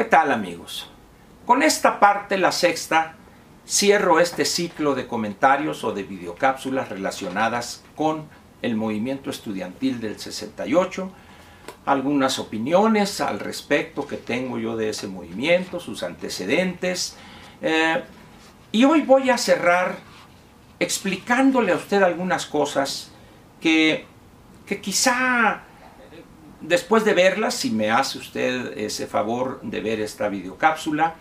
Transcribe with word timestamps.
¿Qué 0.00 0.06
tal 0.06 0.32
amigos? 0.32 0.88
Con 1.44 1.62
esta 1.62 2.00
parte, 2.00 2.38
la 2.38 2.52
sexta, 2.52 3.16
cierro 3.68 4.18
este 4.18 4.46
ciclo 4.46 4.94
de 4.94 5.06
comentarios 5.06 5.84
o 5.84 5.92
de 5.92 6.04
videocápsulas 6.04 6.88
relacionadas 6.88 7.84
con 7.96 8.24
el 8.62 8.76
movimiento 8.76 9.28
estudiantil 9.28 10.00
del 10.00 10.18
68, 10.18 11.12
algunas 11.84 12.38
opiniones 12.38 13.20
al 13.20 13.40
respecto 13.40 14.06
que 14.06 14.16
tengo 14.16 14.58
yo 14.58 14.74
de 14.74 14.88
ese 14.88 15.06
movimiento, 15.06 15.78
sus 15.78 16.02
antecedentes, 16.02 17.18
eh, 17.60 18.02
y 18.72 18.84
hoy 18.84 19.02
voy 19.02 19.28
a 19.28 19.36
cerrar 19.36 19.98
explicándole 20.78 21.72
a 21.72 21.76
usted 21.76 22.02
algunas 22.02 22.46
cosas 22.46 23.10
que, 23.60 24.06
que 24.64 24.80
quizá 24.80 25.64
después 26.60 27.04
de 27.04 27.14
verlas, 27.14 27.54
si 27.54 27.70
me 27.70 27.90
hace 27.90 28.18
usted 28.18 28.76
ese 28.78 29.06
favor 29.06 29.60
de 29.62 29.80
ver 29.80 30.00
esta 30.00 30.28
videocápsula, 30.28 31.14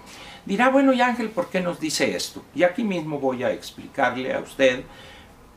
dirá, 0.46 0.70
bueno, 0.70 0.94
y 0.94 1.02
Ángel, 1.02 1.30
¿por 1.30 1.50
qué 1.50 1.62
nos 1.62 1.80
dice 1.80 2.16
esto? 2.16 2.44
Y 2.55 2.63
aquí 2.63 2.84
mismo 2.84 3.20
voy 3.20 3.44
a 3.44 3.52
explicarle 3.52 4.34
a 4.34 4.40
usted 4.40 4.84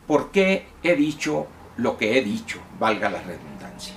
por 0.06 0.30
qué 0.30 0.66
he 0.83 0.95
dicho 0.95 1.47
lo 1.77 1.97
que 1.97 2.19
he 2.19 2.23
dicho, 2.23 2.61
valga 2.79 3.09
la 3.09 3.23
redundancia. 3.23 3.95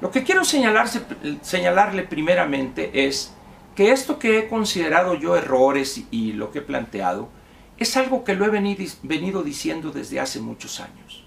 Lo 0.00 0.10
que 0.10 0.22
quiero 0.22 0.44
señalarle 0.44 2.02
primeramente 2.04 3.06
es 3.06 3.34
que 3.74 3.90
esto 3.90 4.18
que 4.18 4.38
he 4.38 4.48
considerado 4.48 5.14
yo 5.14 5.36
errores 5.36 6.02
y 6.10 6.32
lo 6.32 6.50
que 6.50 6.60
he 6.60 6.62
planteado 6.62 7.28
es 7.78 7.96
algo 7.96 8.24
que 8.24 8.34
lo 8.34 8.44
he 8.44 8.50
venido 8.50 9.42
diciendo 9.42 9.90
desde 9.90 10.20
hace 10.20 10.40
muchos 10.40 10.80
años. 10.80 11.24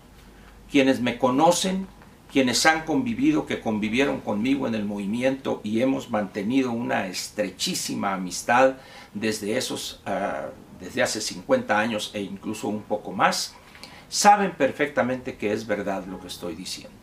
Quienes 0.71 1.01
me 1.01 1.17
conocen 1.17 1.87
quienes 2.31 2.65
han 2.65 2.85
convivido, 2.85 3.45
que 3.45 3.59
convivieron 3.59 4.21
conmigo 4.21 4.65
en 4.67 4.73
el 4.73 4.85
movimiento 4.85 5.59
y 5.63 5.81
hemos 5.81 6.09
mantenido 6.09 6.71
una 6.71 7.07
estrechísima 7.07 8.13
amistad 8.13 8.75
desde 9.13 9.57
esos, 9.57 10.01
ah, 10.05 10.47
desde 10.79 11.03
hace 11.03 11.19
50 11.19 11.77
años 11.77 12.11
e 12.13 12.21
incluso 12.21 12.69
un 12.69 12.83
poco 12.83 13.11
más, 13.11 13.53
saben 14.07 14.51
perfectamente 14.51 15.35
que 15.35 15.51
es 15.51 15.67
verdad 15.67 16.05
lo 16.05 16.19
que 16.19 16.27
estoy 16.27 16.55
diciendo. 16.55 16.97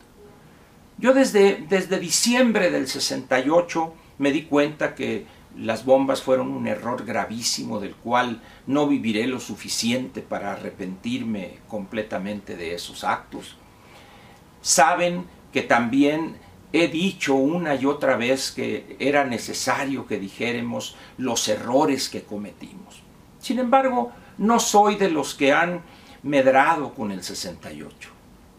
Yo 0.97 1.13
desde, 1.13 1.63
desde 1.69 1.99
diciembre 1.99 2.71
del 2.71 2.87
68 2.87 3.93
me 4.17 4.31
di 4.31 4.43
cuenta 4.43 4.95
que 4.95 5.25
las 5.55 5.85
bombas 5.85 6.21
fueron 6.21 6.49
un 6.49 6.67
error 6.67 7.05
gravísimo 7.05 7.79
del 7.79 7.95
cual 7.95 8.41
no 8.67 8.87
viviré 8.87 9.27
lo 9.27 9.39
suficiente 9.39 10.21
para 10.21 10.53
arrepentirme 10.53 11.59
completamente 11.67 12.57
de 12.57 12.73
esos 12.73 13.03
actos 13.03 13.55
saben 14.61 15.25
que 15.51 15.61
también 15.61 16.37
he 16.71 16.87
dicho 16.87 17.35
una 17.35 17.75
y 17.75 17.85
otra 17.85 18.15
vez 18.15 18.51
que 18.51 18.95
era 18.99 19.25
necesario 19.25 20.05
que 20.05 20.19
dijéramos 20.19 20.95
los 21.17 21.47
errores 21.47 22.09
que 22.09 22.23
cometimos. 22.23 23.01
Sin 23.39 23.59
embargo, 23.59 24.11
no 24.37 24.59
soy 24.59 24.95
de 24.95 25.09
los 25.09 25.33
que 25.33 25.51
han 25.51 25.81
medrado 26.23 26.93
con 26.93 27.11
el 27.11 27.23
68. 27.23 28.09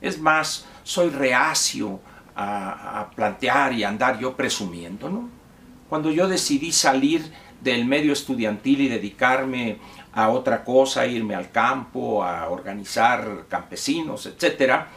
Es 0.00 0.18
más, 0.18 0.66
soy 0.82 1.10
reacio 1.10 2.00
a, 2.34 3.10
plantear 3.14 3.72
y 3.74 3.84
andar 3.84 4.18
yo 4.18 4.34
presumiendo, 4.34 5.10
¿no? 5.10 5.28
Cuando 5.88 6.10
yo 6.10 6.28
decidí 6.28 6.72
salir 6.72 7.30
del 7.60 7.84
medio 7.84 8.12
estudiantil 8.12 8.80
y 8.80 8.88
dedicarme 8.88 9.78
a 10.12 10.30
otra 10.30 10.64
cosa, 10.64 11.06
irme 11.06 11.34
al 11.34 11.50
campo, 11.50 12.24
a 12.24 12.48
organizar 12.48 13.44
campesinos, 13.48 14.26
etcétera, 14.26 14.88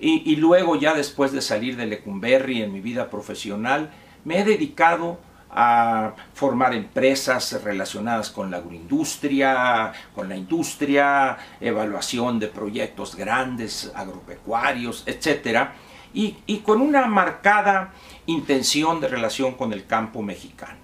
y, 0.00 0.36
luego 0.36 0.76
ya 0.76 0.94
después 0.94 1.30
de 1.32 1.42
salir 1.42 1.76
de 1.76 1.86
Lecumberri 1.86 2.62
en 2.62 2.72
mi 2.72 2.80
vida 2.80 3.10
profesional, 3.10 3.90
me 4.24 4.40
he 4.40 4.44
dedicado 4.44 5.18
a 5.50 6.14
formar 6.32 6.74
empresas 6.74 7.62
relacionadas 7.62 8.30
con 8.30 8.50
la 8.50 8.58
agroindustria, 8.58 9.92
con 10.14 10.28
la 10.28 10.36
industria, 10.36 11.36
evaluación 11.60 12.38
de 12.38 12.46
proyectos 12.46 13.16
grandes, 13.16 13.92
agropecuarios, 13.94 15.02
etc. 15.06 15.68
Y, 16.14 16.58
con 16.58 16.80
una 16.80 17.06
marcada 17.06 17.92
intención 18.26 19.00
de 19.00 19.08
relación 19.08 19.54
con 19.54 19.72
el 19.72 19.86
campo 19.86 20.22
mexicano. 20.22 20.78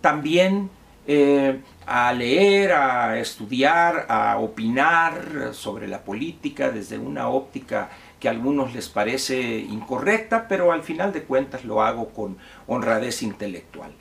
También 0.00 0.70
eh, 1.06 1.60
a 1.86 2.12
leer, 2.12 2.72
a 2.72 3.18
estudiar, 3.18 4.06
a 4.08 4.38
opinar 4.38 5.50
sobre 5.52 5.86
la 5.86 6.00
política 6.00 6.70
desde 6.70 6.98
una 6.98 7.28
óptica 7.28 7.90
que 8.26 8.30
algunos 8.30 8.74
les 8.74 8.88
parece 8.88 9.58
incorrecta, 9.58 10.48
pero 10.48 10.72
al 10.72 10.82
final 10.82 11.12
de 11.12 11.22
cuentas 11.22 11.64
lo 11.64 11.80
hago 11.80 12.08
con 12.08 12.38
honradez 12.66 13.22
intelectual. 13.22 13.92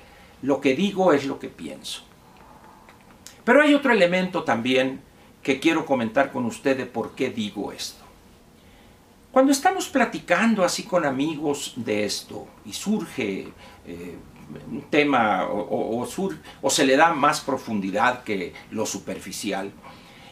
Lo 0.42 0.62
que 0.62 0.76
digo 0.76 1.14
es 1.14 1.28
lo 1.28 1.38
que 1.38 1.48
pienso. 1.48 2.02
Pero 3.44 3.62
hay 3.62 3.76
otro 3.76 3.94
elemento 3.94 4.44
también 4.44 5.02
que 5.44 5.60
quiero 5.60 5.86
comentar 5.86 6.32
con 6.32 6.46
usted 6.46 6.76
de 6.76 6.88
por 6.88 7.14
qué 7.14 7.30
digo 7.30 7.72
esto. 7.72 8.04
Cuando 9.32 9.52
estamos 9.52 9.90
platicando 9.90 10.64
así 10.64 10.82
con 10.82 11.06
amigos 11.06 11.74
de 11.76 12.06
esto 12.06 12.48
y 12.66 12.74
surge 12.74 13.50
eh, 13.86 14.16
un 14.72 14.82
tema 14.90 15.46
o, 15.52 16.04
se 16.68 16.84
le 16.84 16.98
da 16.98 17.14
más 17.14 17.42
profundidad 17.42 18.24
que 18.24 18.54
lo 18.72 18.88
superficial, 18.88 19.72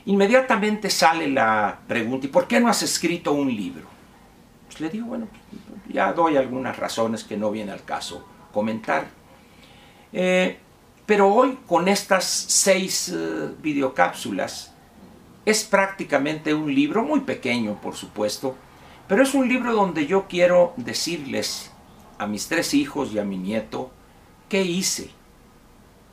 inmediatamente 0.05 0.89
sale 0.89 1.27
la 1.27 1.79
pregunta, 1.87 2.27
¿y 2.27 2.29
por 2.29 2.47
qué 2.47 2.59
no 2.59 2.67
has 2.67 2.83
escrito 2.83 3.33
un 3.33 3.47
libro? 3.47 3.87
Pues 4.67 4.81
le 4.81 4.89
digo, 4.89 5.07
bueno, 5.07 5.27
ya 5.89 6.13
doy 6.13 6.37
algunas 6.37 6.77
razones 6.77 7.23
que 7.23 7.37
no 7.37 7.51
viene 7.51 7.71
al 7.71 7.83
caso 7.83 8.25
comentar. 8.51 9.07
Eh, 10.11 10.57
pero 11.05 11.27
hoy 11.27 11.59
con 11.67 11.87
estas 11.87 12.23
seis 12.23 13.09
eh, 13.09 13.49
videocápsulas 13.61 14.73
es 15.45 15.63
prácticamente 15.63 16.53
un 16.53 16.73
libro 16.73 17.03
muy 17.03 17.21
pequeño, 17.21 17.79
por 17.81 17.95
supuesto, 17.95 18.55
pero 19.07 19.23
es 19.23 19.33
un 19.33 19.47
libro 19.49 19.73
donde 19.73 20.05
yo 20.05 20.27
quiero 20.27 20.73
decirles 20.77 21.71
a 22.17 22.27
mis 22.27 22.47
tres 22.47 22.73
hijos 22.73 23.11
y 23.11 23.19
a 23.19 23.25
mi 23.25 23.37
nieto 23.37 23.91
qué 24.47 24.63
hice, 24.63 25.11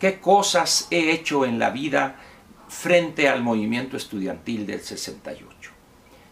qué 0.01 0.19
cosas 0.19 0.89
he 0.91 1.13
hecho 1.13 1.45
en 1.45 1.59
la 1.59 1.71
vida 1.71 2.17
frente 2.71 3.29
al 3.29 3.43
movimiento 3.43 3.97
estudiantil 3.97 4.65
del 4.65 4.81
68. 4.81 5.73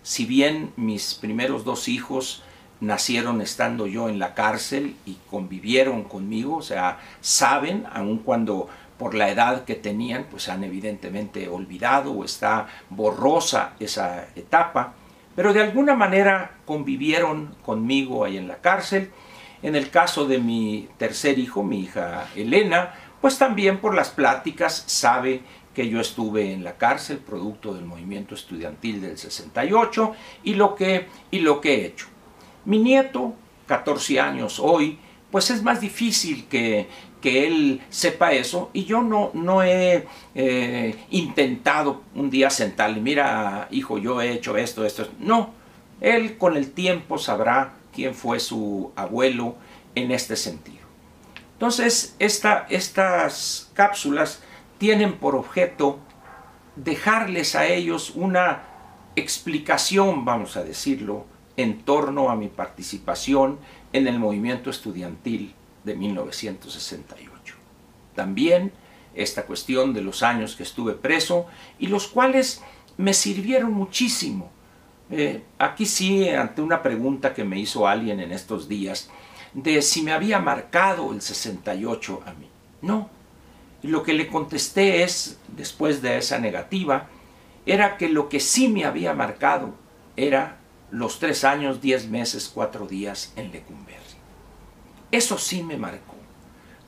Si 0.03 0.25
bien 0.25 0.73
mis 0.77 1.15
primeros 1.15 1.65
dos 1.65 1.89
hijos 1.89 2.45
nacieron 2.81 3.41
estando 3.41 3.89
yo 3.89 4.09
en 4.09 4.21
la 4.21 4.35
cárcel 4.35 4.95
y 5.05 5.17
convivieron 5.29 6.05
conmigo, 6.05 6.57
o 6.59 6.63
sea, 6.63 7.01
saben, 7.21 7.87
aun 7.93 8.19
cuando 8.19 8.69
por 8.99 9.15
la 9.15 9.31
edad 9.31 9.65
que 9.65 9.75
tenían, 9.75 10.27
pues 10.31 10.49
han 10.49 10.63
evidentemente 10.63 11.49
olvidado 11.49 12.13
o 12.13 12.25
está 12.25 12.69
borrosa 12.89 13.73
esa 13.81 14.29
etapa, 14.37 14.95
pero 15.35 15.53
de 15.53 15.61
alguna 15.61 15.97
manera 15.97 16.53
convivieron 16.65 17.57
conmigo 17.65 18.25
ahí 18.25 18.37
en 18.37 18.47
la 18.47 18.59
cárcel. 18.59 19.11
En 19.61 19.75
el 19.75 19.91
caso 19.91 20.25
de 20.25 20.39
mi 20.39 20.89
tercer 20.99 21.41
hijo, 21.41 21.65
mi 21.65 21.81
hija 21.81 22.29
Elena, 22.37 22.95
pues 23.21 23.39
también 23.39 23.79
por 23.79 23.95
las 23.95 24.11
pláticas 24.11 24.85
sabe 24.87 25.43
que 25.75 25.89
yo 25.89 26.01
estuve 26.01 26.53
en 26.53 26.65
la 26.65 26.77
cárcel 26.77 27.19
producto 27.19 27.75
del 27.75 27.85
movimiento 27.85 28.35
estudiantil 28.35 29.01
del 29.01 29.17
68 29.17 30.13
y 30.45 30.55
lo 30.55 30.75
que, 30.75 31.07
y 31.31 31.41
lo 31.41 31.61
que 31.61 31.75
he 31.75 31.87
hecho. 31.87 32.07
Mi 32.65 32.79
nieto, 32.79 33.35
14 33.67 34.21
años 34.21 34.59
hoy, 34.59 34.99
pues 35.31 35.51
es 35.51 35.63
más 35.63 35.81
difícil 35.81 36.47
que, 36.49 36.89
que 37.21 37.47
él 37.47 37.83
sepa 37.91 38.33
eso 38.33 38.71
y 38.73 38.85
yo 38.85 39.03
no, 39.03 39.31
no 39.35 39.63
he 39.63 40.07
eh, 40.35 40.95
intentado 41.11 42.03
un 42.15 42.31
día 42.31 42.51
sentarle, 42.51 43.01
mira 43.01 43.69
hijo, 43.71 43.99
yo 43.99 44.21
he 44.21 44.33
hecho 44.33 44.57
esto, 44.57 44.85
esto, 44.85 45.09
no, 45.19 45.55
él 46.01 46.39
con 46.39 46.57
el 46.57 46.71
tiempo 46.73 47.19
sabrá 47.19 47.75
quién 47.93 48.15
fue 48.15 48.41
su 48.41 48.93
abuelo 48.97 49.57
en 49.95 50.13
este 50.13 50.37
sentido. 50.37 50.79
Entonces, 51.55 52.15
esta, 52.21 52.67
estas 52.71 53.71
cápsulas 53.75 54.43
tienen 54.79 55.15
por 55.15 55.35
objeto 55.35 55.99
dejarles 56.77 57.55
a 57.55 57.67
ellos 57.67 58.13
una 58.15 58.63
explicación, 59.17 60.25
vamos 60.25 60.57
a 60.57 60.63
decirlo, 60.63 61.27
en 61.57 61.83
torno 61.83 62.31
a 62.31 62.37
mi 62.37 62.49
participación 62.49 63.59
en 63.93 64.07
el 64.07 64.19
movimiento 64.19 64.71
estudiantil 64.71 65.55
de 65.85 65.97
1968. 65.97 67.55
También 68.15 68.73
esta 69.15 69.45
cuestión 69.45 69.93
de 69.93 70.03
los 70.03 70.23
años 70.23 70.55
que 70.55 70.63
estuve 70.63 70.93
preso 70.93 71.47
y 71.79 71.89
los 71.89 72.07
cuales 72.07 72.63
me 72.97 73.13
sirvieron 73.13 73.73
muchísimo. 73.73 74.51
Eh, 75.11 75.43
aquí 75.59 75.87
sí, 75.87 76.29
ante 76.29 76.63
una 76.63 76.83
pregunta 76.83 77.35
que 77.35 77.45
me 77.45 77.59
hizo 77.59 77.89
alguien 77.89 78.21
en 78.21 78.31
estos 78.31 78.69
días, 78.69 79.11
de 79.55 79.83
si 79.83 80.03
me 80.03 80.13
había 80.13 80.39
marcado 80.39 81.13
el 81.13 81.21
68 81.21 82.23
a 82.27 82.33
mí. 82.35 82.49
No, 82.83 83.11
y 83.83 83.89
lo 83.89 84.03
que 84.03 84.13
le 84.13 84.29
contesté 84.29 85.03
es, 85.03 85.39
después 85.49 86.03
de 86.03 86.19
esa 86.19 86.39
negativa, 86.39 87.09
era 87.67 87.97
que 87.97 88.09
lo 88.09 88.29
que 88.29 88.41
sí 88.41 88.69
me 88.69 88.85
había 88.85 89.15
marcado 89.15 89.75
era 90.17 90.59
los 90.91 91.19
tres 91.19 91.45
años, 91.45 91.81
diez 91.81 92.09
meses, 92.09 92.51
cuatro 92.53 92.87
días 92.87 93.33
en 93.37 93.53
Lecumberri. 93.53 93.99
Eso 95.11 95.39
sí 95.39 95.63
me 95.63 95.77
marcó. 95.77 96.15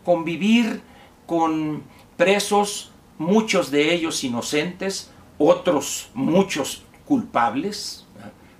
convivir 0.05 0.81
con 1.27 1.85
presos, 2.17 2.91
muchos 3.19 3.71
de 3.71 3.93
ellos 3.93 4.25
inocentes, 4.25 5.11
otros 5.39 6.11
muchos 6.15 6.83
culpables, 7.05 8.07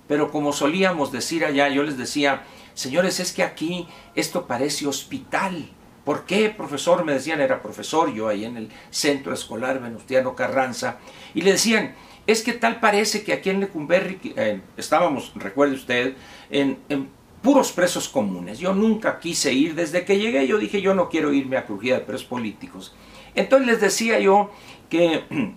pero 0.07 0.31
como 0.31 0.53
solíamos 0.53 1.11
decir 1.11 1.43
allá, 1.43 1.67
yo 1.69 1.83
les 1.83 1.97
decía, 1.97 2.43
señores, 2.73 3.19
es 3.19 3.31
que 3.31 3.43
aquí 3.43 3.87
esto 4.15 4.45
parece 4.45 4.87
hospital. 4.87 5.69
¿Por 6.03 6.25
qué, 6.25 6.49
profesor? 6.49 7.03
Me 7.03 7.13
decían, 7.13 7.41
era 7.41 7.61
profesor 7.61 8.11
yo 8.13 8.27
ahí 8.27 8.45
en 8.45 8.57
el 8.57 8.69
centro 8.89 9.33
escolar 9.33 9.79
Venustiano 9.79 10.35
Carranza, 10.35 10.97
y 11.33 11.41
le 11.41 11.51
decían, 11.53 11.93
es 12.27 12.41
que 12.41 12.53
tal 12.53 12.79
parece 12.79 13.23
que 13.23 13.33
aquí 13.33 13.49
en 13.49 13.59
Lecumberri 13.59 14.19
eh, 14.35 14.61
estábamos, 14.77 15.31
recuerde 15.35 15.75
usted, 15.75 16.15
en, 16.49 16.79
en, 16.89 17.09
puros 17.41 17.71
presos 17.71 18.07
comunes. 18.07 18.59
Yo 18.59 18.73
nunca 18.73 19.19
quise 19.19 19.51
ir, 19.51 19.73
desde 19.73 20.05
que 20.05 20.19
llegué 20.19 20.45
yo 20.45 20.59
dije, 20.59 20.81
yo 20.81 20.93
no 20.93 21.09
quiero 21.09 21.33
irme 21.33 21.57
a 21.57 21.65
crujida 21.65 21.95
de 21.95 22.05
presos 22.05 22.27
políticos. 22.27 22.93
Entonces 23.33 23.67
les 23.67 23.81
decía 23.81 24.19
yo 24.19 24.51
que 24.89 25.23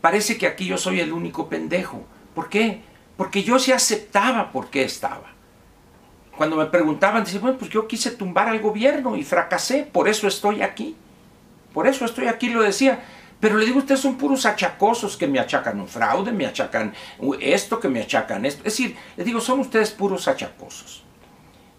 parece 0.00 0.38
que 0.38 0.46
aquí 0.46 0.66
yo 0.66 0.78
soy 0.78 1.00
el 1.00 1.12
único 1.12 1.48
pendejo. 1.48 2.04
¿Por 2.34 2.48
qué? 2.48 2.82
Porque 3.16 3.42
yo 3.42 3.58
sí 3.58 3.72
aceptaba 3.72 4.52
por 4.52 4.70
qué 4.70 4.84
estaba. 4.84 5.34
Cuando 6.40 6.56
me 6.56 6.64
preguntaban, 6.64 7.22
decía, 7.22 7.38
bueno, 7.38 7.58
pues 7.58 7.70
yo 7.70 7.86
quise 7.86 8.12
tumbar 8.12 8.48
al 8.48 8.60
gobierno 8.60 9.14
y 9.14 9.24
fracasé, 9.24 9.82
por 9.82 10.08
eso 10.08 10.26
estoy 10.26 10.62
aquí. 10.62 10.96
Por 11.74 11.86
eso 11.86 12.06
estoy 12.06 12.28
aquí, 12.28 12.48
lo 12.48 12.62
decía. 12.62 13.04
Pero 13.38 13.58
le 13.58 13.66
digo, 13.66 13.80
ustedes 13.80 14.00
son 14.00 14.16
puros 14.16 14.46
achacosos 14.46 15.18
que 15.18 15.26
me 15.26 15.38
achacan 15.38 15.78
un 15.78 15.86
fraude, 15.86 16.32
me 16.32 16.46
achacan 16.46 16.94
esto, 17.40 17.78
que 17.78 17.90
me 17.90 18.00
achacan 18.00 18.46
esto. 18.46 18.60
Es 18.60 18.72
decir, 18.72 18.96
le 19.18 19.24
digo, 19.24 19.38
son 19.38 19.60
ustedes 19.60 19.90
puros 19.90 20.28
achacosos. 20.28 21.02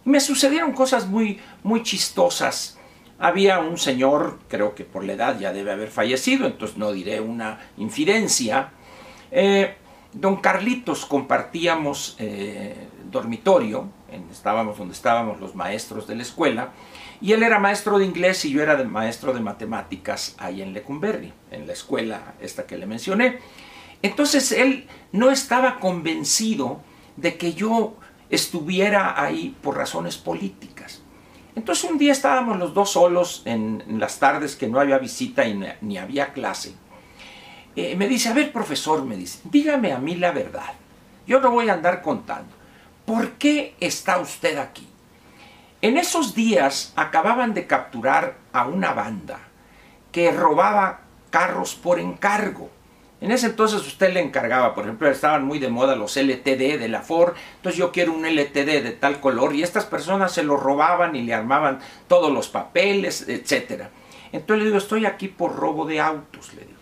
Me 0.06 0.19
sucedieron 0.19 0.74
cosas 0.74 1.07
muy, 1.07 1.40
muy 1.64 1.81
chistosas. 1.81 2.78
Había 3.18 3.57
un 3.57 3.80
señor, 3.80 4.42
creo 4.48 4.75
que 4.75 4.84
por 4.84 5.04
la 5.04 5.14
edad 5.14 5.40
ya 5.40 5.54
debe 5.54 5.72
haber 5.72 5.90
fallecido, 5.90 6.46
entonces 6.46 6.78
no 6.78 6.92
diré 6.92 7.19
una 7.19 7.60
infidencia. 7.78 8.69
Eh, 9.31 9.74
don 10.14 10.36
Carlitos 10.36 11.07
compartíamos 11.07 12.16
eh, 12.19 12.75
dormitorio, 13.10 13.90
estábamos 14.31 14.78
donde 14.78 14.94
estábamos 14.94 15.39
los 15.39 15.56
maestros 15.56 16.07
de 16.07 16.16
la 16.16 16.22
escuela, 16.22 16.72
y 17.22 17.33
él 17.33 17.44
era 17.44 17.60
maestro 17.60 18.00
de 18.00 18.06
inglés 18.06 18.44
y 18.45 18.51
yo 18.51 18.63
era 18.63 18.83
maestro 18.83 19.33
de 19.33 19.39
matemáticas 19.39 20.36
ahí 20.39 20.62
en 20.62 20.74
Lecumberri, 20.74 21.31
en 21.51 21.68
la 21.68 21.74
escuela 21.74 22.33
esta 22.42 22.66
que 22.66 22.78
le 22.78 22.88
mencioné. 22.88 23.39
Entonces 24.01 24.51
él 24.51 24.88
no 25.12 25.30
estaba 25.30 25.80
convencido 25.80 26.81
de 27.18 27.38
que 27.38 27.54
yo 27.54 27.95
estuviera 28.31 29.22
ahí 29.22 29.56
por 29.62 29.78
razones 29.78 30.18
políticas. 30.18 31.01
Entonces 31.56 31.89
un 31.89 31.98
día 31.98 32.13
estábamos 32.13 32.57
los 32.57 32.74
dos 32.74 32.92
solos 32.92 33.44
en, 33.45 33.83
las 34.00 34.19
tardes 34.19 34.56
que 34.56 34.68
no 34.68 34.80
había 34.80 34.98
visita 34.98 35.45
y 35.45 35.60
ni, 35.81 35.98
había 35.98 36.33
clase. 36.33 36.74
Eh, 37.75 37.95
me 37.95 38.07
dice, 38.07 38.30
a 38.30 38.33
ver 38.33 38.51
profesor, 38.51 39.06
me 39.06 39.16
dice, 39.16 39.39
dígame 39.44 39.92
a 39.94 40.00
mí 40.00 40.16
la 40.16 40.31
verdad. 40.31 40.74
Yo 41.28 41.39
no 41.39 41.51
voy 41.51 41.69
a 41.69 41.74
andar 41.74 42.01
contando. 42.01 42.61
¿Por 43.06 43.31
qué 43.33 43.75
está 43.80 44.19
usted 44.19 44.57
aquí? 44.57 44.88
En 45.81 45.98
esos 45.98 46.36
días 46.36 46.94
acababan 46.95 47.53
de 47.56 47.65
capturar 47.65 48.36
a 48.53 48.68
una 48.68 48.94
banda 48.94 49.39
que 50.12 50.31
robaba 50.31 51.01
carros 51.31 51.74
por 51.74 52.00
encargo. 52.00 52.69
En 53.19 53.31
ese 53.31 53.48
entonces 53.48 53.86
usted 53.86 54.13
le 54.13 54.19
encargaba, 54.19 54.75
por 54.75 54.83
ejemplo, 54.83 55.09
estaban 55.09 55.45
muy 55.45 55.57
de 55.57 55.69
moda 55.69 55.95
los 55.95 56.18
LTD 56.18 56.80
de 56.80 56.88
la 56.88 57.01
Ford, 57.01 57.33
entonces 57.56 57.80
yo 57.80 57.92
quiero 57.92 58.13
un 58.13 58.25
LTD 58.25 58.83
de 58.83 58.98
tal 59.00 59.19
color 59.19 59.56
y 59.56 59.63
estas 59.63 59.86
personas 59.86 60.31
se 60.31 60.44
lo 60.44 60.57
robaban 60.57 61.15
y 61.15 61.24
le 61.24 61.33
armaban 61.33 61.80
todos 62.07 62.31
los 62.31 62.50
papeles, 62.50 63.27
etc. 63.27 63.86
Entonces 64.31 64.59
le 64.59 64.65
digo, 64.65 64.77
estoy 64.77 65.06
aquí 65.06 65.27
por 65.27 65.56
robo 65.56 65.86
de 65.86 66.00
autos, 66.00 66.54
le 66.54 66.62
digo. 66.62 66.80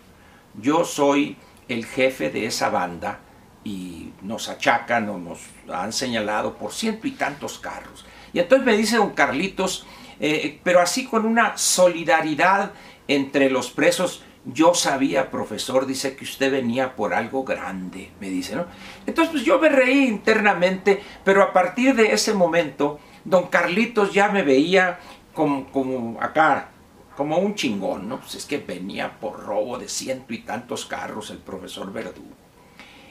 Yo 0.60 0.84
soy 0.84 1.36
el 1.68 1.86
jefe 1.86 2.30
de 2.30 2.46
esa 2.46 2.68
banda 2.70 3.20
y 3.64 4.12
nos 4.22 4.48
achacan 4.48 5.08
o 5.08 5.18
nos 5.18 5.40
han 5.72 5.92
señalado 5.92 6.56
por 6.56 6.72
ciento 6.72 7.06
y 7.06 7.12
tantos 7.12 7.58
carros. 7.58 8.04
Y 8.32 8.38
entonces 8.38 8.64
me 8.64 8.76
dice 8.76 8.96
don 8.96 9.10
Carlitos, 9.10 9.86
eh, 10.20 10.60
pero 10.62 10.80
así 10.80 11.06
con 11.06 11.26
una 11.26 11.56
solidaridad 11.56 12.72
entre 13.08 13.50
los 13.50 13.70
presos, 13.70 14.22
yo 14.44 14.74
sabía, 14.74 15.30
profesor, 15.30 15.86
dice 15.86 16.16
que 16.16 16.24
usted 16.24 16.50
venía 16.50 16.96
por 16.96 17.12
algo 17.12 17.44
grande, 17.44 18.10
me 18.20 18.30
dice, 18.30 18.56
¿no? 18.56 18.66
Entonces 19.06 19.32
pues 19.32 19.44
yo 19.44 19.58
me 19.58 19.68
reí 19.68 20.06
internamente, 20.06 21.02
pero 21.24 21.42
a 21.42 21.52
partir 21.52 21.94
de 21.94 22.12
ese 22.12 22.32
momento, 22.32 22.98
don 23.24 23.48
Carlitos 23.48 24.14
ya 24.14 24.28
me 24.28 24.42
veía 24.42 24.98
como, 25.34 25.70
como 25.70 26.20
acá, 26.22 26.70
como 27.16 27.36
un 27.36 27.54
chingón, 27.54 28.08
¿no? 28.08 28.20
Pues 28.20 28.36
es 28.36 28.46
que 28.46 28.58
venía 28.58 29.20
por 29.20 29.44
robo 29.44 29.78
de 29.78 29.88
ciento 29.88 30.32
y 30.32 30.38
tantos 30.38 30.86
carros 30.86 31.30
el 31.30 31.38
profesor 31.38 31.92
Verdugo. 31.92 32.40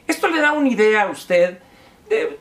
Esto 0.09 0.27
le 0.27 0.41
da 0.41 0.53
una 0.53 0.69
idea 0.69 1.03
a 1.03 1.11
usted, 1.11 1.59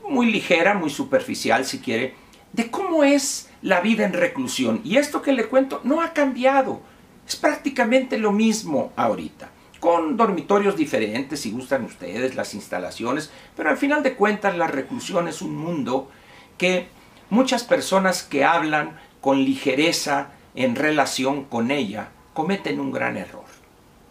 muy 0.09 0.33
ligera, 0.33 0.73
muy 0.73 0.89
superficial 0.89 1.67
si 1.67 1.81
quiere, 1.81 2.15
de 2.55 2.71
cómo 2.71 3.05
es 3.05 3.51
la 3.61 3.83
vida 3.83 4.07
en 4.07 4.15
reclusión. 4.15 4.81
Y 4.85 4.97
esto 4.97 5.21
que 5.21 5.35
le 5.35 5.49
cuento 5.49 5.83
no 5.85 6.01
ha 6.01 6.15
cambiado. 6.15 6.81
Es 7.29 7.37
prácticamente 7.37 8.17
lo 8.17 8.33
mismo 8.33 8.91
ahorita. 8.97 9.51
Con 9.81 10.17
dormitorios 10.17 10.77
diferentes, 10.77 11.41
si 11.41 11.51
gustan 11.51 11.85
ustedes, 11.85 12.37
las 12.37 12.55
instalaciones. 12.55 13.31
Pero 13.55 13.69
al 13.69 13.77
final 13.77 14.03
de 14.03 14.15
cuentas 14.15 14.57
la 14.57 14.67
reclusión 14.67 15.29
es 15.29 15.43
un 15.43 15.55
mundo 15.55 16.11
que 16.57 16.87
muchas 17.29 17.65
personas 17.65 18.23
que 18.23 18.47
hablan 18.47 18.99
con 19.21 19.45
ligereza 19.45 20.31
en 20.55 20.75
relación 20.75 21.45
con 21.45 21.71
ella 21.71 22.13
cometen 22.33 22.81
un 22.81 22.93
gran 22.93 23.19
error. 23.19 23.45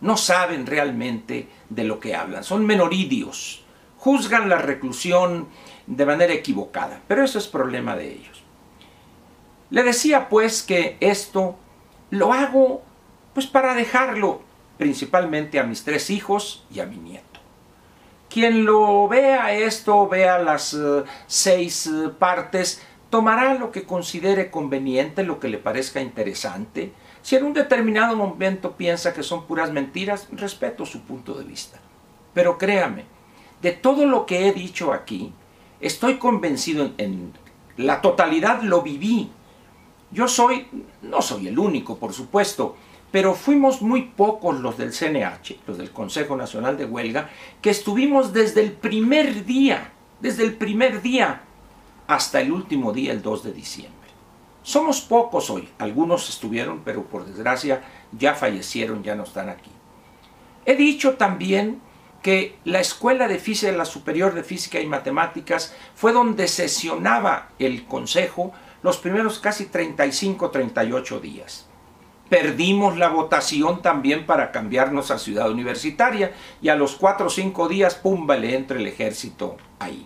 No 0.02 0.18
saben 0.18 0.66
realmente 0.66 1.48
de 1.70 1.84
lo 1.84 2.00
que 2.00 2.16
hablan. 2.16 2.44
Son 2.44 2.66
menoridios. 2.66 3.64
Juzgan 3.98 4.50
la 4.50 4.58
reclusión 4.58 5.48
de 5.88 6.06
manera 6.06 6.34
equivocada, 6.34 7.02
pero 7.08 7.24
eso 7.24 7.40
es 7.40 7.48
problema 7.48 7.96
de 7.96 8.14
ellos. 8.14 8.44
Le 9.70 9.84
decía 9.84 10.30
pues 10.30 10.64
que 10.64 10.98
esto 11.00 11.58
lo 12.10 12.34
hago 12.34 12.84
pues 13.34 13.48
para 13.48 13.74
dejarlo 13.74 14.42
principalmente 14.78 15.60
a 15.60 15.64
mis 15.64 15.84
tres 15.84 16.10
hijos 16.10 16.66
y 16.72 16.80
a 16.80 16.86
mi 16.86 16.98
nieto. 16.98 17.26
Quien 18.30 18.66
lo 18.66 19.08
vea 19.08 19.54
esto, 19.54 20.08
vea 20.08 20.38
las 20.40 20.74
eh, 20.74 21.04
seis 21.28 21.88
eh, 21.88 22.10
partes, 22.18 22.82
tomará 23.10 23.56
lo 23.56 23.72
que 23.72 23.84
considere 23.84 24.52
conveniente, 24.52 25.24
lo 25.24 25.40
que 25.40 25.48
le 25.48 25.58
parezca 25.58 26.02
interesante. 26.02 26.92
Si 27.27 27.36
en 27.36 27.43
un 27.43 27.51
determinado 27.51 28.15
momento 28.15 28.77
piensa 28.77 29.13
que 29.13 29.22
son 29.22 29.48
puras 29.48 29.74
mentiras, 29.74 30.29
respeto 30.31 30.86
su 30.86 31.01
punto 31.01 31.34
de 31.34 31.43
vista. 31.43 31.77
Pero 32.34 32.57
créame, 32.57 33.03
de 33.62 33.74
todo 33.74 34.05
lo 34.05 34.25
que 34.25 34.48
he 34.48 34.53
dicho 34.53 34.93
aquí, 34.93 35.34
estoy 35.81 36.19
convencido 36.19 36.91
en, 36.98 37.34
la 37.75 38.00
totalidad 38.00 38.62
lo 38.62 38.81
viví. 38.81 39.29
Yo 40.10 40.29
soy, 40.29 40.67
no 41.01 41.22
soy 41.22 41.50
el 41.50 41.60
único, 41.60 41.98
por 41.98 42.13
supuesto, 42.13 42.77
pero 43.12 43.34
fuimos 43.34 43.81
muy 43.81 44.03
pocos 44.03 44.62
los 44.62 44.77
del 44.77 44.93
CNH, 44.93 45.57
los 45.67 45.77
del 45.77 45.91
Consejo 45.91 46.38
Nacional 46.38 46.77
de 46.77 46.86
Huelga, 46.86 47.29
que 47.62 47.72
estuvimos 47.72 48.31
desde 48.31 48.62
el 48.62 48.72
primer 48.72 49.43
día, 49.43 49.91
desde 50.22 50.46
el 50.46 50.55
primer 50.55 51.01
día 51.01 51.41
hasta 52.07 52.39
el 52.39 52.53
último 52.53 52.93
día, 52.93 53.12
el 53.12 53.22
2 53.22 53.43
de 53.43 53.51
diciembre. 53.51 53.97
Somos 54.67 55.00
pocos 55.00 55.50
hoy, 55.50 55.69
algunos 55.79 56.27
estuvieron, 56.27 56.81
pero 56.83 57.03
por 57.05 57.24
desgracia 57.24 57.83
ya 58.12 58.36
fallecieron, 58.36 59.01
ya 59.01 59.15
no 59.15 59.24
están 59.24 59.47
aquí. 59.47 59.71
He 60.65 60.75
dicho 60.75 61.13
también 61.13 61.79
que 62.21 62.57
la 62.65 62.81
Escuela 62.81 63.29
de 63.29 63.39
Física, 63.39 63.71
la 63.71 63.86
Superior 63.86 64.33
de 64.33 64.43
Física 64.43 64.81
y 64.81 64.86
Matemáticas, 64.86 65.74
fue 65.95 66.12
donde 66.12 66.50
sesionaba 66.50 67.51
el 67.59 67.86
Consejo 67.86 68.51
los 68.83 68.97
primeros 68.97 69.39
casi 69.39 69.67
35, 69.67 70.51
38 70.51 71.21
días. 71.21 71.69
Perdimos 72.27 72.97
la 72.97 73.07
votación 73.07 73.81
también 73.81 74.25
para 74.25 74.51
cambiarnos 74.51 75.12
a 75.12 75.17
ciudad 75.17 75.50
universitaria 75.50 76.33
y 76.62 76.67
a 76.67 76.75
los 76.75 76.95
4 76.95 77.27
o 77.27 77.29
5 77.29 77.69
días, 77.69 77.95
pum, 77.95 78.27
le 78.29 78.57
entra 78.57 78.77
el 78.77 78.88
ejército 78.88 79.55
ahí. 79.79 80.05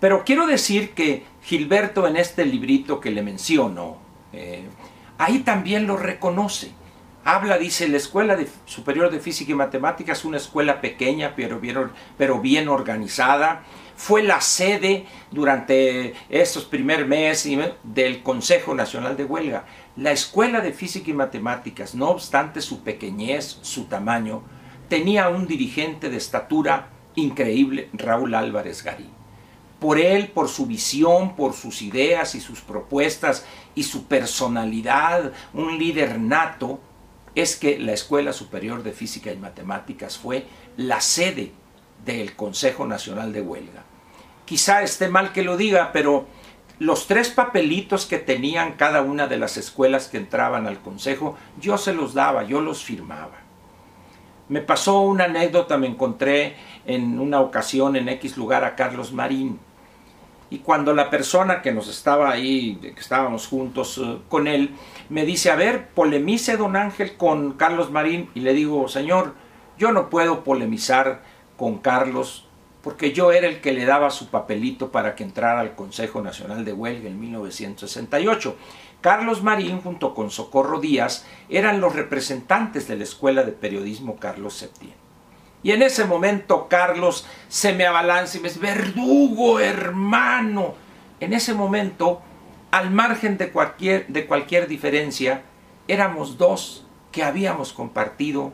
Pero 0.00 0.24
quiero 0.24 0.46
decir 0.46 0.90
que 0.92 1.24
Gilberto 1.46 2.06
en 2.06 2.16
este 2.16 2.44
librito 2.44 3.00
que 3.00 3.10
le 3.10 3.22
menciono, 3.22 3.96
eh, 4.32 4.68
ahí 5.16 5.38
también 5.38 5.86
lo 5.86 5.96
reconoce 5.96 6.72
habla, 7.26 7.58
dice, 7.58 7.88
la 7.88 7.96
Escuela 7.96 8.38
Superior 8.66 9.10
de 9.10 9.18
Física 9.18 9.50
y 9.50 9.56
Matemáticas, 9.56 10.24
una 10.24 10.36
escuela 10.36 10.80
pequeña 10.80 11.34
pero 11.34 11.58
bien, 11.58 11.90
pero 12.16 12.40
bien 12.40 12.68
organizada. 12.68 13.64
Fue 13.96 14.22
la 14.22 14.40
sede 14.40 15.06
durante 15.32 16.14
estos 16.28 16.64
primeros 16.66 17.08
meses 17.08 17.72
del 17.82 18.22
Consejo 18.22 18.76
Nacional 18.76 19.16
de 19.16 19.24
Huelga. 19.24 19.64
La 19.96 20.12
Escuela 20.12 20.60
de 20.60 20.72
Física 20.72 21.10
y 21.10 21.14
Matemáticas, 21.14 21.96
no 21.96 22.10
obstante 22.10 22.60
su 22.60 22.84
pequeñez, 22.84 23.58
su 23.62 23.86
tamaño, 23.86 24.42
tenía 24.88 25.28
un 25.28 25.48
dirigente 25.48 26.10
de 26.10 26.18
estatura 26.18 26.90
increíble, 27.16 27.88
Raúl 27.92 28.36
Álvarez 28.36 28.84
Garín. 28.84 29.10
Por 29.78 29.98
él, 29.98 30.28
por 30.28 30.48
su 30.48 30.66
visión, 30.66 31.36
por 31.36 31.52
sus 31.52 31.82
ideas 31.82 32.34
y 32.34 32.40
sus 32.40 32.60
propuestas 32.60 33.44
y 33.74 33.82
su 33.82 34.04
personalidad, 34.04 35.32
un 35.52 35.78
líder 35.78 36.18
nato, 36.18 36.80
es 37.34 37.56
que 37.56 37.78
la 37.78 37.92
Escuela 37.92 38.32
Superior 38.32 38.82
de 38.82 38.92
Física 38.92 39.30
y 39.30 39.36
Matemáticas 39.36 40.16
fue 40.16 40.46
la 40.76 41.00
sede 41.00 41.52
del 42.04 42.34
Consejo 42.34 42.86
Nacional 42.86 43.32
de 43.32 43.42
Huelga. 43.42 43.84
Quizá 44.46 44.82
esté 44.82 45.08
mal 45.08 45.32
que 45.32 45.42
lo 45.42 45.56
diga, 45.56 45.92
pero 45.92 46.26
los 46.78 47.06
tres 47.06 47.28
papelitos 47.28 48.06
que 48.06 48.18
tenían 48.18 48.72
cada 48.72 49.02
una 49.02 49.26
de 49.26 49.38
las 49.38 49.56
escuelas 49.56 50.08
que 50.08 50.18
entraban 50.18 50.66
al 50.66 50.80
Consejo, 50.80 51.36
yo 51.60 51.76
se 51.76 51.92
los 51.92 52.14
daba, 52.14 52.44
yo 52.44 52.60
los 52.60 52.84
firmaba. 52.84 53.46
Me 54.48 54.60
pasó 54.60 55.00
una 55.00 55.24
anécdota, 55.24 55.76
me 55.76 55.88
encontré 55.88 56.54
en 56.86 57.18
una 57.18 57.40
ocasión 57.40 57.96
en 57.96 58.08
X 58.08 58.36
lugar 58.36 58.64
a 58.64 58.76
Carlos 58.76 59.12
Marín. 59.12 59.58
Y 60.48 60.58
cuando 60.58 60.94
la 60.94 61.10
persona 61.10 61.60
que 61.60 61.72
nos 61.72 61.88
estaba 61.88 62.30
ahí, 62.30 62.76
que 62.80 63.00
estábamos 63.00 63.48
juntos 63.48 63.98
eh, 63.98 64.18
con 64.28 64.46
él, 64.46 64.70
me 65.08 65.24
dice, 65.24 65.50
a 65.50 65.56
ver, 65.56 65.88
polemice 65.88 66.56
don 66.56 66.76
Ángel 66.76 67.16
con 67.16 67.54
Carlos 67.54 67.90
Marín. 67.90 68.30
Y 68.34 68.40
le 68.40 68.54
digo, 68.54 68.86
señor, 68.88 69.34
yo 69.78 69.92
no 69.92 70.08
puedo 70.08 70.44
polemizar 70.44 71.22
con 71.56 71.78
Carlos 71.78 72.46
porque 72.86 73.12
yo 73.12 73.32
era 73.32 73.48
el 73.48 73.60
que 73.60 73.72
le 73.72 73.84
daba 73.84 74.10
su 74.10 74.28
papelito 74.28 74.92
para 74.92 75.16
que 75.16 75.24
entrara 75.24 75.58
al 75.58 75.74
Consejo 75.74 76.22
Nacional 76.22 76.64
de 76.64 76.72
Huelga 76.72 77.08
en 77.08 77.18
1968. 77.18 78.54
Carlos 79.00 79.42
Marín 79.42 79.80
junto 79.80 80.14
con 80.14 80.30
Socorro 80.30 80.78
Díaz 80.78 81.26
eran 81.48 81.80
los 81.80 81.96
representantes 81.96 82.86
de 82.86 82.96
la 82.96 83.02
Escuela 83.02 83.42
de 83.42 83.50
Periodismo 83.50 84.16
Carlos 84.20 84.54
Septién. 84.54 85.05
Y 85.66 85.72
en 85.72 85.82
ese 85.82 86.04
momento 86.04 86.68
Carlos 86.68 87.26
se 87.48 87.72
me 87.72 87.86
abalanza 87.86 88.38
y 88.38 88.40
me 88.40 88.50
dice, 88.50 88.60
verdugo 88.60 89.58
hermano. 89.58 90.76
En 91.18 91.32
ese 91.32 91.54
momento, 91.54 92.22
al 92.70 92.92
margen 92.92 93.36
de 93.36 93.50
cualquier, 93.50 94.06
de 94.06 94.26
cualquier 94.26 94.68
diferencia, 94.68 95.42
éramos 95.88 96.38
dos 96.38 96.86
que 97.10 97.24
habíamos 97.24 97.72
compartido 97.72 98.52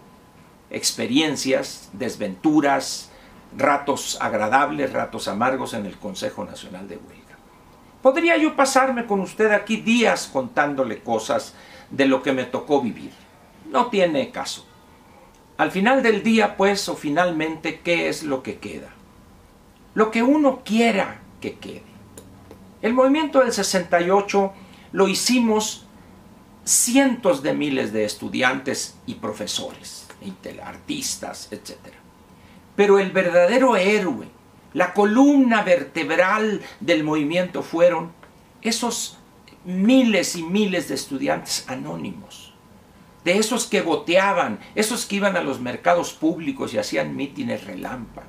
experiencias, 0.70 1.90
desventuras, 1.92 3.10
ratos 3.58 4.16
agradables, 4.18 4.90
ratos 4.90 5.28
amargos 5.28 5.74
en 5.74 5.84
el 5.84 5.98
Consejo 5.98 6.46
Nacional 6.46 6.88
de 6.88 6.96
Huelga. 6.96 7.36
Podría 8.00 8.38
yo 8.38 8.56
pasarme 8.56 9.04
con 9.04 9.20
usted 9.20 9.52
aquí 9.52 9.76
días 9.76 10.30
contándole 10.32 11.02
cosas 11.02 11.54
de 11.90 12.06
lo 12.06 12.22
que 12.22 12.32
me 12.32 12.44
tocó 12.44 12.80
vivir. 12.80 13.12
No 13.70 13.88
tiene 13.88 14.30
caso. 14.30 14.71
Al 15.56 15.70
final 15.70 16.02
del 16.02 16.22
día, 16.22 16.56
pues, 16.56 16.88
o 16.88 16.96
finalmente, 16.96 17.80
¿qué 17.80 18.08
es 18.08 18.22
lo 18.22 18.42
que 18.42 18.58
queda? 18.58 18.90
Lo 19.94 20.10
que 20.10 20.22
uno 20.22 20.62
quiera 20.64 21.20
que 21.40 21.54
quede. 21.54 21.82
El 22.80 22.94
movimiento 22.94 23.40
del 23.40 23.52
68 23.52 24.52
lo 24.92 25.08
hicimos 25.08 25.86
cientos 26.64 27.42
de 27.42 27.54
miles 27.54 27.92
de 27.92 28.04
estudiantes 28.04 28.96
y 29.06 29.14
profesores, 29.14 30.06
artistas, 30.64 31.48
etc. 31.50 31.76
Pero 32.76 32.98
el 32.98 33.10
verdadero 33.10 33.76
héroe, 33.76 34.28
la 34.72 34.94
columna 34.94 35.62
vertebral 35.62 36.60
del 36.80 37.04
movimiento 37.04 37.62
fueron 37.62 38.12
esos 38.62 39.18
miles 39.64 40.36
y 40.36 40.42
miles 40.42 40.88
de 40.88 40.94
estudiantes 40.94 41.64
anónimos, 41.68 42.51
de 43.24 43.38
esos 43.38 43.66
que 43.66 43.82
boteaban, 43.82 44.58
esos 44.74 45.06
que 45.06 45.16
iban 45.16 45.36
a 45.36 45.42
los 45.42 45.60
mercados 45.60 46.12
públicos 46.12 46.74
y 46.74 46.78
hacían 46.78 47.16
mítines 47.16 47.64
relámpago, 47.64 48.28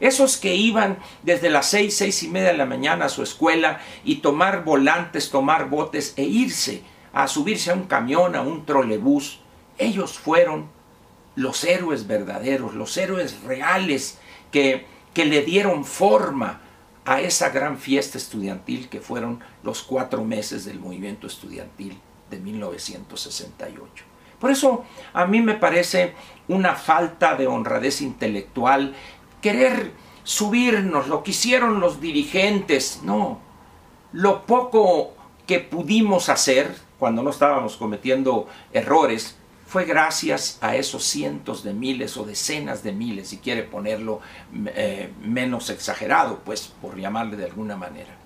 esos 0.00 0.36
que 0.36 0.54
iban 0.54 0.98
desde 1.22 1.50
las 1.50 1.70
seis, 1.70 1.96
seis 1.96 2.22
y 2.22 2.28
media 2.28 2.52
de 2.52 2.58
la 2.58 2.66
mañana 2.66 3.06
a 3.06 3.08
su 3.08 3.22
escuela 3.22 3.80
y 4.04 4.16
tomar 4.16 4.64
volantes, 4.64 5.30
tomar 5.30 5.68
botes 5.68 6.14
e 6.16 6.24
irse 6.24 6.82
a 7.12 7.26
subirse 7.26 7.70
a 7.70 7.74
un 7.74 7.84
camión, 7.84 8.36
a 8.36 8.42
un 8.42 8.64
trolebús, 8.64 9.40
ellos 9.78 10.18
fueron 10.18 10.68
los 11.34 11.64
héroes 11.64 12.06
verdaderos, 12.06 12.74
los 12.74 12.96
héroes 12.96 13.42
reales 13.42 14.18
que, 14.52 14.86
que 15.14 15.24
le 15.24 15.42
dieron 15.42 15.84
forma 15.84 16.60
a 17.04 17.22
esa 17.22 17.48
gran 17.48 17.78
fiesta 17.78 18.18
estudiantil 18.18 18.88
que 18.88 19.00
fueron 19.00 19.40
los 19.62 19.82
cuatro 19.82 20.24
meses 20.24 20.64
del 20.64 20.78
movimiento 20.78 21.26
estudiantil 21.26 21.98
de 22.28 22.38
1968. 22.38 24.04
Por 24.38 24.50
eso 24.50 24.84
a 25.12 25.26
mí 25.26 25.40
me 25.40 25.54
parece 25.54 26.14
una 26.48 26.74
falta 26.74 27.34
de 27.34 27.46
honradez 27.46 28.00
intelectual 28.00 28.94
querer 29.40 29.92
subirnos 30.24 31.08
lo 31.08 31.22
que 31.22 31.30
hicieron 31.32 31.80
los 31.80 32.00
dirigentes. 32.00 33.00
No, 33.02 33.40
lo 34.12 34.46
poco 34.46 35.12
que 35.46 35.60
pudimos 35.60 36.28
hacer 36.28 36.74
cuando 36.98 37.22
no 37.22 37.30
estábamos 37.30 37.76
cometiendo 37.76 38.46
errores 38.72 39.36
fue 39.66 39.84
gracias 39.84 40.58
a 40.62 40.76
esos 40.76 41.04
cientos 41.04 41.62
de 41.62 41.74
miles 41.74 42.16
o 42.16 42.24
decenas 42.24 42.82
de 42.82 42.92
miles, 42.92 43.28
si 43.28 43.36
quiere 43.36 43.62
ponerlo 43.62 44.20
eh, 44.68 45.12
menos 45.20 45.68
exagerado, 45.68 46.40
pues 46.44 46.72
por 46.80 46.98
llamarle 46.98 47.36
de 47.36 47.44
alguna 47.44 47.76
manera. 47.76 48.16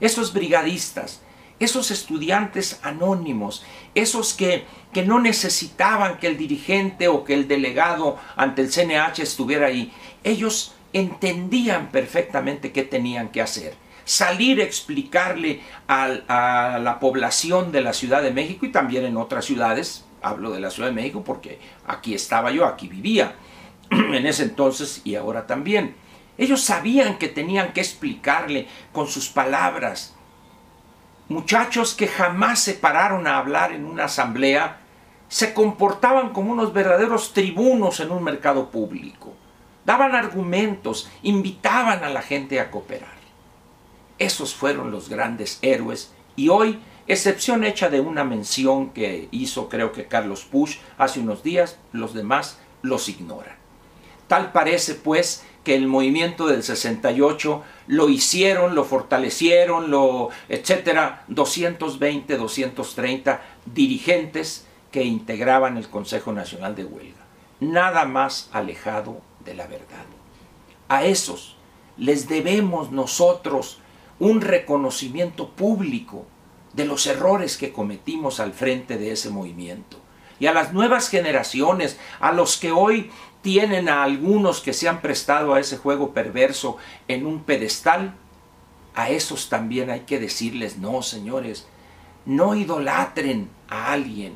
Esos 0.00 0.32
brigadistas, 0.32 1.22
esos 1.60 1.92
estudiantes 1.92 2.80
anónimos, 2.82 3.64
esos 3.94 4.34
que, 4.34 4.64
que 4.92 5.04
no 5.04 5.20
necesitaban 5.20 6.18
que 6.18 6.26
el 6.26 6.36
dirigente 6.36 7.06
o 7.06 7.22
que 7.22 7.34
el 7.34 7.46
delegado 7.46 8.18
ante 8.34 8.62
el 8.62 8.70
CNH 8.70 9.22
estuviera 9.22 9.66
ahí, 9.66 9.92
ellos 10.24 10.74
entendían 10.92 11.90
perfectamente 11.90 12.72
qué 12.72 12.82
tenían 12.82 13.28
que 13.28 13.40
hacer 13.40 13.76
salir 14.10 14.60
a 14.60 14.64
explicarle 14.64 15.60
a, 15.86 16.78
la 16.82 16.98
población 16.98 17.70
de 17.70 17.80
la 17.80 17.92
Ciudad 17.92 18.22
de 18.22 18.32
México 18.32 18.66
y 18.66 18.72
también 18.72 19.04
en 19.04 19.16
otras 19.16 19.44
ciudades, 19.44 20.04
hablo 20.20 20.50
de 20.50 20.58
la 20.58 20.70
Ciudad 20.70 20.88
de 20.88 20.94
México 20.96 21.22
porque 21.24 21.60
aquí 21.86 22.12
estaba 22.12 22.50
yo, 22.50 22.66
aquí 22.66 22.88
vivía, 22.88 23.36
en 23.90 24.26
ese 24.26 24.42
entonces 24.42 25.02
y 25.04 25.14
ahora 25.14 25.46
también. 25.46 25.94
Ellos 26.38 26.60
sabían 26.60 27.18
que 27.18 27.28
tenían 27.28 27.72
que 27.72 27.80
explicarle 27.80 28.66
con 28.92 29.06
sus 29.06 29.28
palabras. 29.28 30.16
Muchachos 31.30 31.94
que 31.94 32.08
jamás 32.08 32.58
se 32.58 32.74
pararon 32.74 33.28
a 33.28 33.38
hablar 33.38 33.70
en 33.70 33.84
una 33.84 34.06
asamblea, 34.06 34.80
se 35.28 35.54
comportaban 35.54 36.30
como 36.30 36.50
unos 36.50 36.72
verdaderos 36.72 37.32
tribunos 37.32 38.00
en 38.00 38.10
un 38.10 38.24
mercado 38.24 38.72
público. 38.72 39.32
Daban 39.84 40.16
argumentos, 40.16 41.08
invitaban 41.22 42.02
a 42.02 42.08
la 42.08 42.20
gente 42.20 42.58
a 42.58 42.72
cooperar. 42.72 43.14
Esos 44.18 44.56
fueron 44.56 44.90
los 44.90 45.08
grandes 45.08 45.60
héroes 45.62 46.12
y 46.34 46.48
hoy 46.48 46.80
excepción 47.06 47.62
hecha 47.62 47.90
de 47.90 48.00
una 48.00 48.24
mención 48.24 48.90
que 48.90 49.28
hizo 49.30 49.68
creo 49.68 49.92
que 49.92 50.08
Carlos 50.08 50.42
Push 50.42 50.78
hace 50.98 51.20
unos 51.20 51.44
días, 51.44 51.78
los 51.92 52.12
demás 52.12 52.58
los 52.82 53.08
ignoran. 53.08 53.54
Tal 54.26 54.50
parece 54.50 54.96
pues 54.96 55.44
que 55.64 55.74
el 55.74 55.86
movimiento 55.86 56.46
del 56.46 56.62
68 56.62 57.62
lo 57.86 58.08
hicieron, 58.08 58.74
lo 58.74 58.84
fortalecieron, 58.84 59.90
lo 59.90 60.30
etcétera, 60.48 61.24
220, 61.28 62.36
230 62.36 63.42
dirigentes 63.66 64.66
que 64.90 65.04
integraban 65.04 65.76
el 65.76 65.88
Consejo 65.88 66.32
Nacional 66.32 66.74
de 66.74 66.84
Huelga. 66.84 67.20
Nada 67.60 68.04
más 68.06 68.48
alejado 68.52 69.20
de 69.44 69.54
la 69.54 69.66
verdad. 69.66 70.06
A 70.88 71.04
esos 71.04 71.56
les 71.96 72.28
debemos 72.28 72.90
nosotros 72.90 73.78
un 74.18 74.40
reconocimiento 74.40 75.50
público 75.50 76.26
de 76.72 76.84
los 76.84 77.06
errores 77.06 77.56
que 77.56 77.72
cometimos 77.72 78.40
al 78.40 78.52
frente 78.52 78.96
de 78.96 79.12
ese 79.12 79.30
movimiento. 79.30 79.98
Y 80.40 80.46
a 80.46 80.52
las 80.52 80.72
nuevas 80.72 81.08
generaciones, 81.08 81.98
a 82.18 82.32
los 82.32 82.56
que 82.56 82.72
hoy 82.72 83.10
tienen 83.42 83.88
a 83.88 84.02
algunos 84.02 84.60
que 84.60 84.72
se 84.72 84.88
han 84.88 85.00
prestado 85.00 85.54
a 85.54 85.60
ese 85.60 85.76
juego 85.76 86.12
perverso 86.12 86.78
en 87.08 87.26
un 87.26 87.44
pedestal, 87.44 88.14
a 88.94 89.10
esos 89.10 89.48
también 89.48 89.90
hay 89.90 90.00
que 90.00 90.18
decirles, 90.18 90.78
no, 90.78 91.02
señores, 91.02 91.68
no 92.26 92.54
idolatren 92.54 93.50
a 93.68 93.92
alguien, 93.92 94.34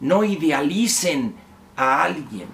no 0.00 0.24
idealicen 0.24 1.34
a 1.76 2.02
alguien. 2.02 2.48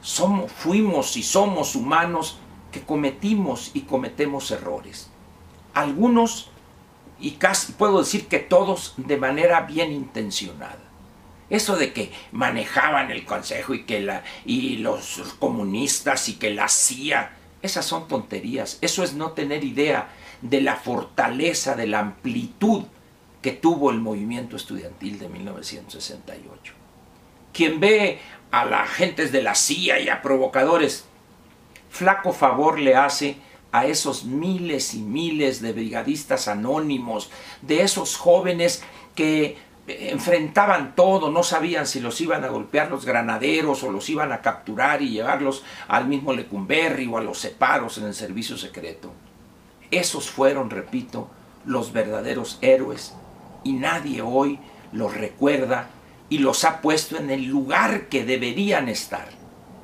Somos, 0.00 0.50
fuimos 0.52 1.16
y 1.16 1.22
somos 1.22 1.76
humanos 1.76 2.38
que 2.72 2.82
cometimos 2.82 3.70
y 3.74 3.82
cometemos 3.82 4.50
errores. 4.50 5.10
Algunos 5.74 6.50
y 7.18 7.32
casi 7.32 7.72
puedo 7.72 8.00
decir 8.00 8.26
que 8.26 8.38
todos 8.38 8.94
de 8.96 9.16
manera 9.16 9.62
bien 9.62 9.92
intencionada. 9.92 10.78
Eso 11.48 11.76
de 11.76 11.92
que 11.92 12.12
manejaban 12.32 13.10
el 13.10 13.24
consejo 13.24 13.74
y 13.74 13.84
que 13.84 14.00
la 14.00 14.24
y 14.44 14.78
los 14.78 15.36
comunistas 15.38 16.28
y 16.28 16.34
que 16.34 16.50
la 16.50 16.68
CIA, 16.68 17.30
esas 17.62 17.84
son 17.84 18.08
tonterías. 18.08 18.78
Eso 18.80 19.04
es 19.04 19.14
no 19.14 19.32
tener 19.32 19.64
idea 19.64 20.08
de 20.42 20.60
la 20.60 20.76
fortaleza, 20.76 21.76
de 21.76 21.86
la 21.86 22.00
amplitud 22.00 22.84
que 23.42 23.52
tuvo 23.52 23.90
el 23.90 24.00
movimiento 24.00 24.56
estudiantil 24.56 25.18
de 25.18 25.28
1968. 25.28 26.74
Quien 27.52 27.78
ve 27.78 28.18
a 28.50 28.64
la 28.64 28.82
agentes 28.82 29.30
de 29.30 29.42
la 29.42 29.54
CIA 29.54 30.00
y 30.00 30.08
a 30.08 30.22
provocadores, 30.22 31.04
flaco 31.90 32.32
favor 32.32 32.78
le 32.80 32.96
hace 32.96 33.36
a 33.72 33.86
esos 33.86 34.24
miles 34.24 34.94
y 34.94 34.98
miles 34.98 35.60
de 35.60 35.72
brigadistas 35.72 36.48
anónimos, 36.48 37.30
de 37.62 37.82
esos 37.82 38.16
jóvenes 38.16 38.82
que 39.14 39.56
enfrentaban 39.86 40.94
todo, 40.96 41.30
no 41.30 41.42
sabían 41.42 41.86
si 41.86 42.00
los 42.00 42.20
iban 42.20 42.44
a 42.44 42.48
golpear 42.48 42.90
los 42.90 43.04
granaderos 43.04 43.82
o 43.82 43.90
los 43.90 44.08
iban 44.10 44.32
a 44.32 44.40
capturar 44.40 45.02
y 45.02 45.10
llevarlos 45.10 45.64
al 45.88 46.08
mismo 46.08 46.32
Lecumberri 46.32 47.06
o 47.06 47.18
a 47.18 47.22
los 47.22 47.38
separos 47.38 47.98
en 47.98 48.04
el 48.04 48.14
servicio 48.14 48.56
secreto. 48.56 49.12
Esos 49.90 50.28
fueron, 50.28 50.70
repito, 50.70 51.30
los 51.64 51.92
verdaderos 51.92 52.58
héroes 52.62 53.14
y 53.62 53.74
nadie 53.74 54.22
hoy 54.22 54.58
los 54.92 55.14
recuerda 55.14 55.90
y 56.28 56.38
los 56.38 56.64
ha 56.64 56.80
puesto 56.80 57.16
en 57.16 57.30
el 57.30 57.44
lugar 57.44 58.08
que 58.08 58.24
deberían 58.24 58.88
estar, 58.88 59.28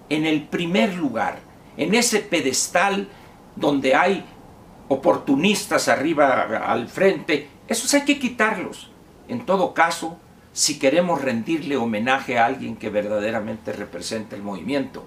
en 0.08 0.26
el 0.26 0.42
primer 0.44 0.94
lugar, 0.94 1.38
en 1.76 1.94
ese 1.94 2.20
pedestal 2.20 3.08
donde 3.54 3.94
hay 3.94 4.24
oportunistas 4.88 5.88
arriba 5.88 6.42
al 6.66 6.88
frente, 6.88 7.48
esos 7.68 7.92
hay 7.94 8.02
que 8.02 8.18
quitarlos. 8.18 8.91
En 9.32 9.46
todo 9.46 9.72
caso, 9.72 10.18
si 10.52 10.78
queremos 10.78 11.22
rendirle 11.22 11.78
homenaje 11.78 12.38
a 12.38 12.44
alguien 12.44 12.76
que 12.76 12.90
verdaderamente 12.90 13.72
representa 13.72 14.36
el 14.36 14.42
movimiento, 14.42 15.06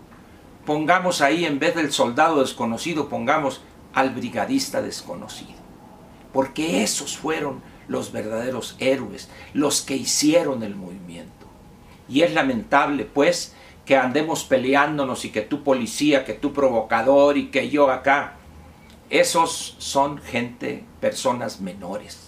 pongamos 0.65 1.21
ahí 1.21 1.45
en 1.45 1.59
vez 1.59 1.75
del 1.75 1.91
soldado 1.91 2.41
desconocido, 2.41 3.07
pongamos 3.07 3.61
al 3.93 4.09
brigadista 4.15 4.81
desconocido. 4.81 5.59
Porque 6.33 6.81
esos 6.81 7.15
fueron 7.15 7.61
los 7.87 8.11
verdaderos 8.11 8.75
héroes, 8.79 9.29
los 9.53 9.83
que 9.83 9.95
hicieron 9.95 10.63
el 10.63 10.75
movimiento. 10.75 11.45
Y 12.09 12.23
es 12.23 12.33
lamentable, 12.33 13.05
pues, 13.05 13.53
que 13.85 13.95
andemos 13.95 14.43
peleándonos 14.43 15.23
y 15.23 15.29
que 15.29 15.41
tú 15.41 15.61
policía, 15.61 16.25
que 16.25 16.33
tú 16.33 16.51
provocador 16.51 17.37
y 17.37 17.51
que 17.51 17.69
yo 17.69 17.91
acá. 17.91 18.37
Esos 19.11 19.75
son 19.77 20.17
gente, 20.17 20.83
personas 20.99 21.61
menores. 21.61 22.24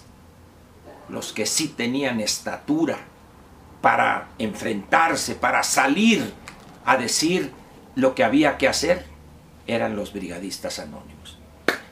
Los 1.08 1.32
que 1.32 1.46
sí 1.46 1.68
tenían 1.68 2.20
estatura 2.20 2.98
para 3.80 4.28
enfrentarse, 4.38 5.34
para 5.34 5.62
salir 5.62 6.32
a 6.84 6.96
decir 6.96 7.52
lo 7.94 8.14
que 8.14 8.24
había 8.24 8.58
que 8.58 8.68
hacer, 8.68 9.06
eran 9.66 9.96
los 9.96 10.12
brigadistas 10.12 10.78
anónimos. 10.78 11.38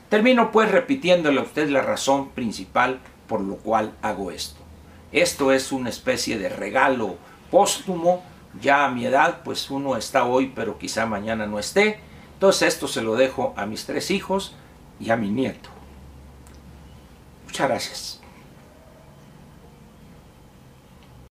Termino 0.09 0.51
pues 0.51 0.71
repitiéndole 0.71 1.39
a 1.39 1.43
usted 1.43 1.69
la 1.69 1.81
razón 1.81 2.29
principal 2.29 2.99
por 3.27 3.41
lo 3.41 3.57
cual 3.57 3.93
hago 4.01 4.31
esto. 4.31 4.59
Esto 5.11 5.51
es 5.51 5.71
una 5.71 5.89
especie 5.89 6.37
de 6.37 6.49
regalo 6.49 7.17
póstumo, 7.51 8.23
ya 8.61 8.85
a 8.85 8.91
mi 8.91 9.05
edad, 9.05 9.41
pues 9.43 9.69
uno 9.69 9.95
está 9.95 10.25
hoy, 10.25 10.51
pero 10.55 10.77
quizá 10.77 11.05
mañana 11.05 11.45
no 11.45 11.59
esté. 11.59 11.99
Entonces 12.33 12.73
esto 12.73 12.87
se 12.87 13.01
lo 13.01 13.15
dejo 13.15 13.53
a 13.57 13.65
mis 13.65 13.85
tres 13.85 14.11
hijos 14.11 14.55
y 14.99 15.09
a 15.09 15.15
mi 15.15 15.29
nieto. 15.29 15.69
Muchas 17.45 17.67
gracias. 17.67 18.21